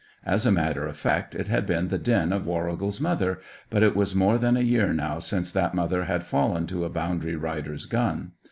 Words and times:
As 0.25 0.47
a 0.47 0.51
matter 0.51 0.87
of 0.87 0.97
fact, 0.97 1.35
it 1.35 1.47
had 1.47 1.67
been 1.67 1.89
the 1.89 1.99
den 1.99 2.33
of 2.33 2.47
Warrigal's 2.47 2.99
mother, 2.99 3.37
but 3.69 3.83
it 3.83 3.95
was 3.95 4.15
more 4.15 4.39
than 4.39 4.57
a 4.57 4.61
year 4.61 4.93
now 4.93 5.19
since 5.19 5.51
that 5.51 5.75
mother 5.75 6.05
had 6.05 6.25
fallen 6.25 6.65
to 6.65 6.85
a 6.85 6.89
boundary 6.89 7.35
rider's 7.35 7.85
gun. 7.85 8.31